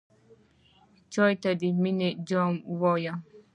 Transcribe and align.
چای 1.13 1.33
ته 1.41 1.51
د 1.61 1.63
مینې 1.81 2.09
جام 2.27 2.53
وایم. 2.81 3.17